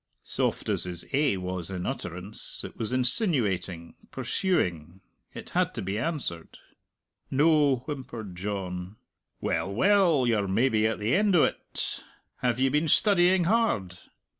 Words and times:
Soft 0.23 0.67
as 0.67 0.85
his 0.85 1.05
"Eh" 1.13 1.35
was 1.35 1.69
in 1.69 1.85
utterance, 1.85 2.63
it 2.63 2.75
was 2.75 2.91
insinuating, 2.91 3.93
pursuing; 4.09 4.99
it 5.35 5.51
had 5.51 5.75
to 5.75 5.81
be 5.83 5.99
answered. 5.99 6.57
"No," 7.29 7.83
whimpered 7.85 8.35
John. 8.35 8.95
"Well, 9.41 9.71
well; 9.71 10.25
you're 10.25 10.47
maybe 10.47 10.87
at 10.87 10.97
the 10.97 11.13
end 11.13 11.35
o't! 11.35 12.03
Have 12.37 12.59
ye 12.59 12.69
been 12.69 12.87
studying 12.87 13.43
hard?" 13.43 13.99